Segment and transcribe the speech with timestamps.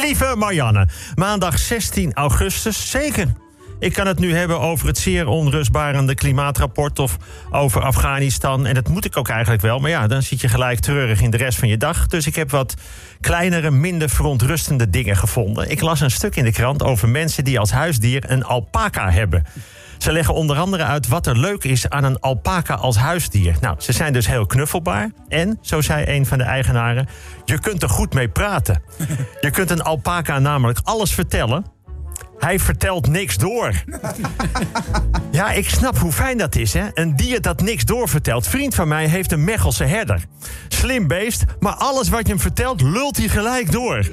[0.00, 3.26] Lieve Marianne, maandag 16 augustus, zeker.
[3.78, 7.16] Ik kan het nu hebben over het zeer onrustbarende klimaatrapport of
[7.50, 8.66] over Afghanistan.
[8.66, 9.78] En dat moet ik ook eigenlijk wel.
[9.78, 12.06] Maar ja, dan zit je gelijk treurig in de rest van je dag.
[12.06, 12.74] Dus ik heb wat
[13.20, 15.70] kleinere, minder verontrustende dingen gevonden.
[15.70, 19.44] Ik las een stuk in de krant over mensen die als huisdier een alpaca hebben.
[19.98, 23.56] Ze leggen onder andere uit wat er leuk is aan een alpaca als huisdier.
[23.60, 25.10] Nou, ze zijn dus heel knuffelbaar.
[25.28, 27.08] En, zo zei een van de eigenaren,
[27.44, 28.82] je kunt er goed mee praten.
[29.40, 31.64] Je kunt een alpaca namelijk alles vertellen.
[32.46, 33.72] Hij vertelt niks door.
[35.30, 36.86] Ja, ik snap hoe fijn dat is, hè?
[36.94, 38.46] Een dier dat niks doorvertelt.
[38.46, 40.24] Vriend van mij heeft een Mechelse herder.
[40.68, 44.06] Slim beest, maar alles wat je hem vertelt, lult hij gelijk door.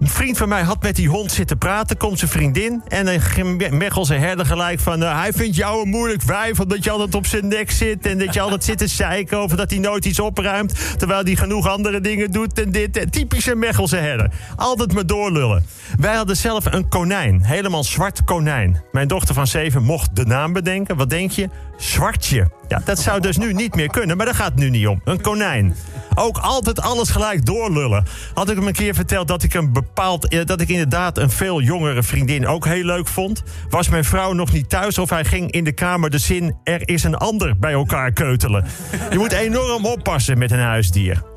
[0.00, 2.82] Een vriend van mij had met die hond zitten praten, komt zijn vriendin...
[2.88, 3.06] en
[3.36, 5.02] een Mechelse herder gelijk van...
[5.02, 8.06] Uh, hij vindt jou een moeilijk wijf omdat je altijd op zijn nek zit...
[8.06, 10.98] en dat je altijd zit te zeiken over dat hij nooit iets opruimt...
[10.98, 13.12] terwijl hij genoeg andere dingen doet en dit.
[13.12, 14.30] Typische Mechelse herder.
[14.56, 15.66] Altijd maar doorlullen.
[15.98, 18.82] Wij hadden zelf een konijn, helemaal zwart konijn.
[18.92, 20.96] Mijn dochter van zeven mocht de naam bedenken.
[20.96, 21.48] Wat denk je?
[21.76, 22.50] Zwartje.
[22.68, 25.00] Ja, dat zou dus nu niet meer kunnen, maar daar gaat het nu niet om.
[25.04, 25.74] Een konijn.
[26.14, 28.04] Ook altijd alles gelijk doorlullen.
[28.34, 30.28] Had ik hem een keer verteld dat ik een bepaald...
[30.28, 33.42] eh, dat ik inderdaad een veel jongere vriendin ook heel leuk vond...
[33.68, 36.56] was mijn vrouw nog niet thuis of hij ging in de kamer de zin...
[36.64, 38.64] er is een ander bij elkaar keutelen.
[39.10, 41.31] Je moet enorm oppassen met een huisdier.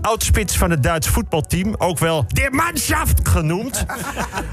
[0.00, 3.84] Oudspits van het Duits voetbalteam, ook wel de Mannschaft genoemd.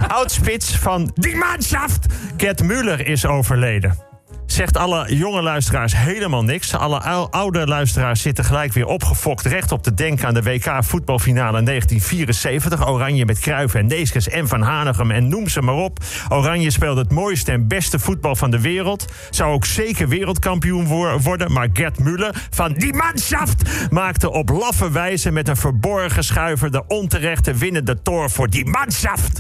[0.08, 2.06] Oudspits van die Mannschaft,
[2.38, 4.09] Gert Muller is overleden.
[4.52, 6.76] Zegt alle jonge luisteraars helemaal niks.
[6.76, 10.84] Alle ou- oude luisteraars zitten gelijk weer opgefokt recht op te denken aan de WK
[10.84, 12.88] voetbalfinale 1974.
[12.88, 16.00] Oranje met Cruijff en Neeskens en Van Hanegem en noem ze maar op.
[16.30, 19.06] Oranje speelde het mooiste en beste voetbal van de wereld.
[19.30, 21.52] Zou ook zeker wereldkampioen wo- worden.
[21.52, 26.84] Maar Gert Muller van die Mannschaft maakte op laffe wijze met een verborgen schuiver de
[26.88, 29.40] onterechte winnende toor voor die Mannschaft.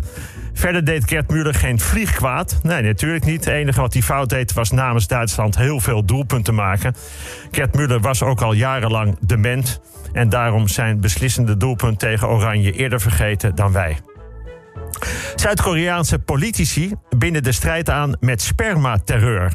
[0.59, 2.59] Verder deed Gert Muller geen vlieg kwaad.
[2.63, 3.45] Nee, natuurlijk niet.
[3.45, 6.95] Het enige wat hij fout deed was namens Duitsland heel veel doelpunten maken.
[7.51, 9.81] Gert Muller was ook al jarenlang dement.
[10.11, 13.97] En daarom zijn beslissende doelpunt tegen Oranje eerder vergeten dan wij.
[15.35, 19.53] Zuid-Koreaanse politici binden de strijd aan met spermaterreur.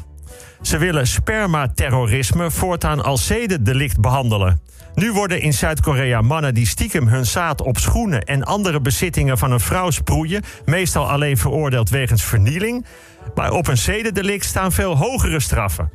[0.63, 4.61] Ze willen spermaterrorisme voortaan als zedendelict behandelen.
[4.95, 9.53] Nu worden in Zuid-Korea mannen die stiekem hun zaad op schoenen en andere bezittingen van
[9.53, 12.87] een vrouw sproeien, meestal alleen veroordeeld wegens vernieling.
[13.35, 15.91] Maar op een zedendelict staan veel hogere straffen.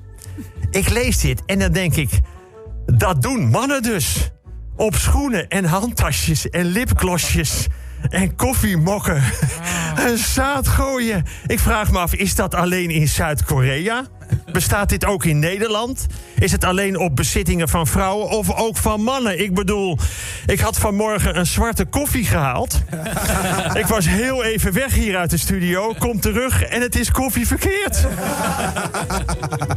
[0.72, 2.10] Ik lees dit en dan denk ik,
[2.86, 4.32] dat doen mannen dus.
[4.76, 7.68] Op schoenen en handtasjes en lipglossjes
[8.10, 9.24] en koffiemokken.
[9.96, 11.26] Een zaad gooien.
[11.48, 14.06] Ik vraag me af, is dat alleen in Zuid-Korea?
[14.52, 16.08] Bestaat dit ook in Nederland?
[16.40, 19.40] Is het alleen op bezittingen van vrouwen of ook van mannen?
[19.40, 19.98] Ik bedoel,
[20.46, 22.82] ik had vanmorgen een zwarte koffie gehaald.
[23.74, 25.94] Ik was heel even weg hier uit de studio.
[26.00, 28.08] Kom terug en het is koffie verkeerd.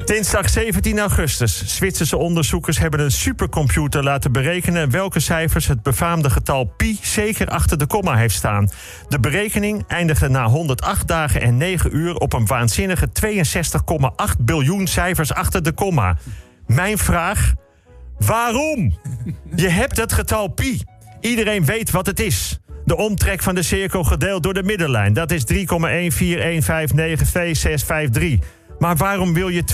[0.05, 1.63] Dinsdag 17 augustus.
[1.67, 7.79] Zwitserse onderzoekers hebben een supercomputer laten berekenen welke cijfers het befaamde getal pi zeker achter
[7.79, 8.71] de komma heeft staan.
[9.09, 15.33] De berekening eindigde na 108 dagen en 9 uur op een waanzinnige 62,8 biljoen cijfers
[15.33, 16.17] achter de komma.
[16.67, 17.53] Mijn vraag:
[18.19, 18.99] waarom?
[19.55, 20.83] Je hebt het getal pi.
[21.21, 22.59] Iedereen weet wat het is.
[22.85, 25.13] De omtrek van de cirkel gedeeld door de middenlijn.
[25.13, 25.55] Dat is 3,141592653.
[28.79, 29.65] Maar waarom wil je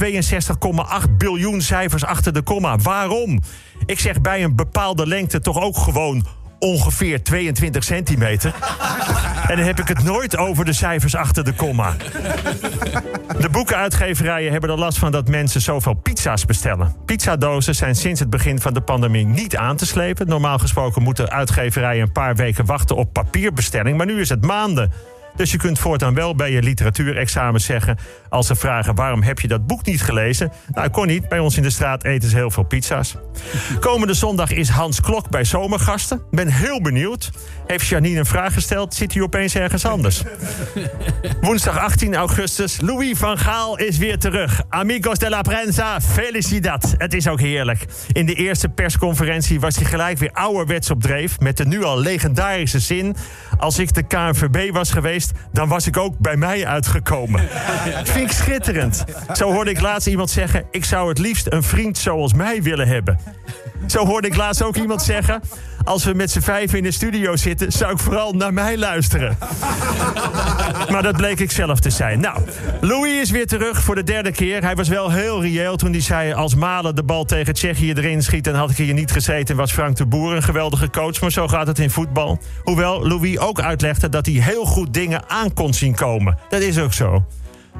[1.06, 2.76] 62,8 biljoen cijfers achter de komma?
[2.76, 3.40] Waarom?
[3.86, 6.26] Ik zeg bij een bepaalde lengte toch ook gewoon
[6.58, 8.54] ongeveer 22 centimeter.
[9.48, 11.96] En dan heb ik het nooit over de cijfers achter de komma.
[13.40, 16.96] De boekenuitgeverijen hebben er last van dat mensen zoveel pizza's bestellen.
[17.04, 20.28] Pizzadozen zijn sinds het begin van de pandemie niet aan te slepen.
[20.28, 23.96] Normaal gesproken moeten uitgeverijen een paar weken wachten op papierbestelling.
[23.96, 24.92] Maar nu is het maanden.
[25.38, 27.98] Dus je kunt voortaan wel bij je literatuurexamen zeggen...
[28.28, 30.52] als ze vragen waarom heb je dat boek niet gelezen...
[30.68, 31.28] nou, ik kon niet.
[31.28, 33.14] Bij ons in de straat eten ze heel veel pizza's.
[33.80, 36.22] Komende zondag is Hans Klok bij Zomergasten.
[36.30, 37.30] Ben heel benieuwd.
[37.66, 40.22] Heeft Janine een vraag gesteld, zit hij opeens ergens anders.
[41.40, 42.80] Woensdag 18 augustus.
[42.80, 44.62] Louis van Gaal is weer terug.
[44.68, 46.94] Amigos de la prensa, felicidad.
[46.96, 47.86] Het is ook heerlijk.
[48.12, 51.40] In de eerste persconferentie was hij gelijk weer ouderwets op dreef...
[51.40, 53.16] met de nu al legendarische zin...
[53.58, 57.40] als ik de KNVB was geweest, dan was ik ook bij mij uitgekomen.
[58.04, 59.04] Vind ik schitterend.
[59.32, 60.64] Zo hoorde ik laatst iemand zeggen...
[60.70, 63.18] ik zou het liefst een vriend zoals mij willen hebben.
[63.90, 65.40] Zo hoorde ik laatst ook iemand zeggen...
[65.84, 69.38] Als we met z'n vijf in de studio zitten, zou ik vooral naar mij luisteren.
[70.92, 72.20] maar dat bleek ik zelf te zijn.
[72.20, 72.40] Nou,
[72.80, 74.62] Louis is weer terug voor de derde keer.
[74.62, 76.32] Hij was wel heel reëel toen hij zei...
[76.32, 78.44] als Malen de bal tegen Tsjechië erin schiet...
[78.44, 81.20] dan had ik hier niet gezeten was Frank de Boer een geweldige coach.
[81.20, 82.38] Maar zo gaat het in voetbal.
[82.62, 86.38] Hoewel Louis ook uitlegde dat hij heel goed dingen aan kon zien komen.
[86.48, 87.24] Dat is ook zo.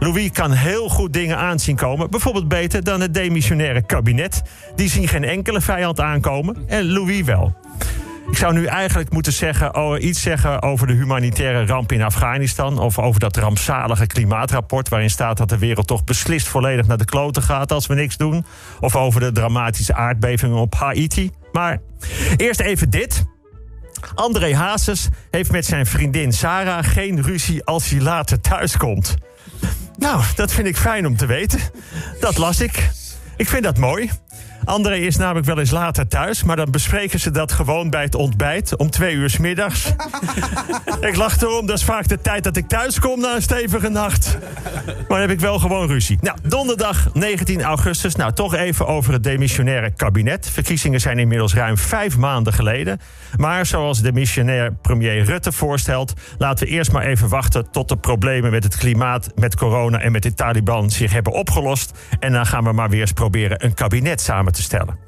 [0.01, 2.11] Louis kan heel goed dingen aanzien komen.
[2.11, 4.43] Bijvoorbeeld beter dan het demissionaire kabinet.
[4.75, 6.57] Die zien geen enkele vijand aankomen.
[6.67, 7.57] En Louis wel.
[8.31, 12.79] Ik zou nu eigenlijk moeten zeggen, oh, iets zeggen over de humanitaire ramp in Afghanistan.
[12.79, 14.89] Of over dat rampzalige klimaatrapport.
[14.89, 18.17] waarin staat dat de wereld toch beslist volledig naar de kloten gaat als we niks
[18.17, 18.45] doen.
[18.81, 21.31] Of over de dramatische aardbevingen op Haiti.
[21.53, 21.81] Maar
[22.37, 23.25] eerst even dit.
[24.15, 29.17] André Hazes heeft met zijn vriendin Sarah geen ruzie als hij later thuiskomt.
[29.99, 31.61] Nou, dat vind ik fijn om te weten.
[32.21, 32.91] Dat las ik.
[33.37, 34.11] Ik vind dat mooi.
[34.69, 38.15] André is namelijk wel eens later thuis, maar dan bespreken ze dat gewoon bij het
[38.15, 39.93] ontbijt om twee uur s middags.
[41.01, 43.89] ik lach erom, dat is vaak de tijd dat ik thuis kom na een stevige
[43.89, 44.39] nacht.
[44.87, 46.19] Maar dan heb ik wel gewoon ruzie.
[46.21, 48.17] Nou, donderdag 19 augustus.
[48.17, 50.51] Nou, toch even over het demissionaire kabinet.
[50.51, 53.01] Verkiezingen zijn inmiddels ruim vijf maanden geleden.
[53.37, 57.97] Maar zoals de missionair premier Rutte voorstelt, laten we eerst maar even wachten tot de
[57.97, 61.99] problemen met het klimaat, met corona en met de Taliban zich hebben opgelost.
[62.21, 64.99] En dan gaan we maar weer eens proberen een kabinet samen te stellen.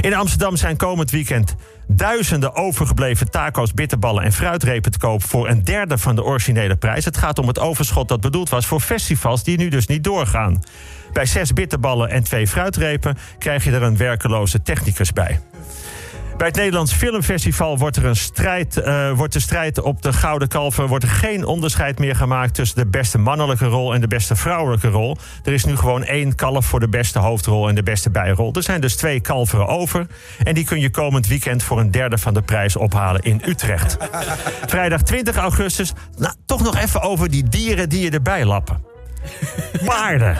[0.00, 1.54] In Amsterdam zijn komend weekend
[1.86, 7.04] duizenden overgebleven taco's, bitterballen en fruitrepen te koop voor een derde van de originele prijs.
[7.04, 10.62] Het gaat om het overschot dat bedoeld was voor festivals die nu dus niet doorgaan.
[11.12, 15.40] Bij zes bitterballen en twee fruitrepen krijg je er een werkeloze technicus bij.
[16.40, 20.48] Bij het Nederlands Filmfestival wordt er een strijd, uh, wordt de strijd op de Gouden
[20.48, 24.36] Kalver wordt er geen onderscheid meer gemaakt tussen de beste mannelijke rol en de beste
[24.36, 25.16] vrouwelijke rol.
[25.44, 28.52] Er is nu gewoon één kalf voor de beste hoofdrol en de beste bijrol.
[28.52, 30.06] Er zijn dus twee kalveren over.
[30.42, 33.96] En die kun je komend weekend voor een derde van de prijs ophalen in Utrecht.
[34.66, 35.92] Vrijdag 20 augustus.
[36.16, 38.84] Nou, toch nog even over die dieren die je erbij lappen.
[39.84, 40.36] Paarden.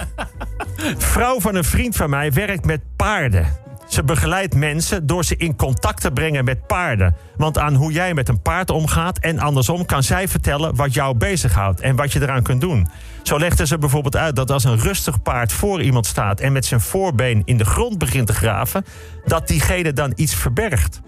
[1.12, 3.68] Vrouw van een vriend van mij werkt met paarden.
[3.90, 7.16] Ze begeleidt mensen door ze in contact te brengen met paarden.
[7.36, 11.16] Want aan hoe jij met een paard omgaat en andersom kan zij vertellen wat jou
[11.16, 12.88] bezighoudt en wat je eraan kunt doen.
[13.22, 16.64] Zo legde ze bijvoorbeeld uit dat als een rustig paard voor iemand staat en met
[16.64, 18.84] zijn voorbeen in de grond begint te graven,
[19.24, 21.00] dat diegene dan iets verbergt.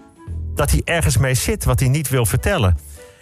[0.55, 2.77] Dat hij ergens mee zit wat hij niet wil vertellen.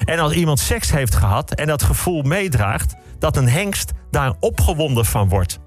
[0.06, 5.06] En als iemand seks heeft gehad en dat gevoel meedraagt, dat een hengst daar opgewonden
[5.06, 5.60] van wordt.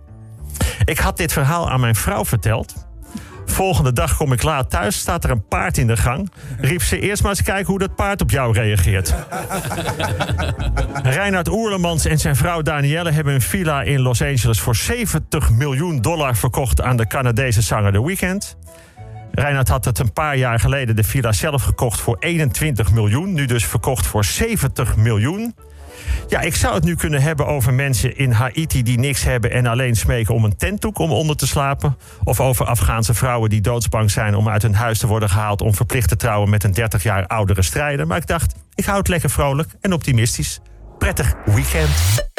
[0.85, 2.93] Ik had dit verhaal aan mijn vrouw verteld.
[3.55, 6.31] Volgende dag kom ik laat thuis, staat er een paard in de gang.
[6.59, 9.15] Riep ze eerst maar eens kijken hoe dat paard op jou reageert.
[11.17, 16.01] Reinhard Oerlemans en zijn vrouw Danielle hebben een villa in Los Angeles voor 70 miljoen
[16.01, 18.57] dollar verkocht aan de Canadese zanger The Weeknd.
[19.33, 23.33] Reinhard had het een paar jaar geleden de villa zelf gekocht voor 21 miljoen.
[23.33, 25.55] Nu dus verkocht voor 70 miljoen.
[26.29, 29.67] Ja, ik zou het nu kunnen hebben over mensen in Haiti die niks hebben en
[29.67, 31.97] alleen smeken om een tentdoek om onder te slapen.
[32.25, 35.75] Of over Afghaanse vrouwen die doodsbang zijn om uit hun huis te worden gehaald om
[35.75, 38.07] verplicht te trouwen met een 30 jaar oudere strijder.
[38.07, 40.61] Maar ik dacht, ik hou het lekker vrolijk en optimistisch.
[40.99, 42.33] Prettig weekend.